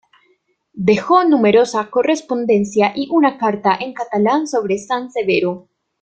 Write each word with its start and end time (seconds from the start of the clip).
Dejó 0.73 1.25
numerosa 1.25 1.87
correspondencia 1.91 2.91
y 2.95 3.07
una 3.11 3.37
carta 3.37 3.77
en 3.79 3.93
catalán 3.93 4.47
sobre 4.47 4.79
San 4.79 5.11
Severo. 5.11 5.69